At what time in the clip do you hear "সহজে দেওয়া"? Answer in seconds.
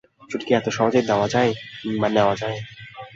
0.77-1.27